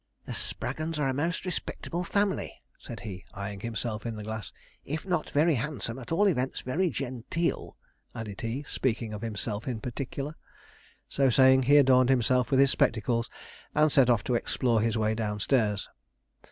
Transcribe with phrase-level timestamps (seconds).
[0.25, 4.51] 'The Spraggons are a most respectable family,' said he, eyeing himself in the glass.
[4.83, 7.77] 'If not very handsome, at all events, very genteel,'
[8.15, 10.33] added he, speaking of himself in particular.
[11.07, 13.29] So saying, he adorned himself with his spectacles
[13.75, 15.87] and set off to explore his way downstairs.